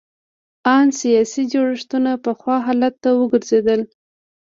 ان 0.75 0.87
سیاسي 1.01 1.43
جوړښتونه 1.51 2.11
پخوا 2.25 2.57
حالت 2.65 2.93
ته 3.03 3.09
وګرځېدل. 3.19 3.81